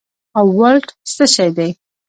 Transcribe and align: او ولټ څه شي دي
او 0.37 0.45
ولټ 0.59 0.87
څه 1.15 1.25
شي 1.33 1.47
دي 1.57 1.69